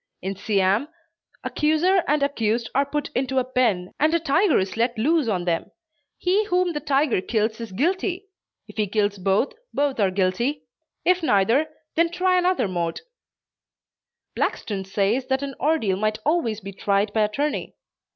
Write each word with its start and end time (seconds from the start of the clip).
In 0.23 0.35
Siam, 0.35 0.87
accuser 1.43 2.03
and 2.07 2.23
accused 2.23 2.71
are 2.73 2.87
put 2.87 3.09
into 3.13 3.37
a 3.37 3.43
pen 3.43 3.91
and 3.99 4.11
a 4.15 4.19
tiger 4.19 4.57
is 4.57 4.75
let 4.75 4.97
loose 4.97 5.27
on 5.27 5.45
them. 5.45 5.69
He 6.17 6.43
whom 6.45 6.73
the 6.73 6.79
tiger 6.79 7.21
kills 7.21 7.61
is 7.61 7.71
guilty. 7.71 8.25
If 8.67 8.77
he 8.77 8.87
kills 8.87 9.19
both, 9.19 9.53
both 9.75 9.99
are 9.99 10.09
guilty; 10.09 10.63
if 11.05 11.21
neither, 11.21 11.67
they 11.93 12.07
try 12.07 12.39
another 12.39 12.67
mode. 12.67 13.01
Blackstone 14.35 14.85
says 14.85 15.27
that 15.27 15.43
an 15.43 15.53
ordeal 15.59 15.97
might 15.97 16.17
always 16.25 16.61
be 16.61 16.73
tried 16.73 17.13
by 17.13 17.21
attorney. 17.21 17.75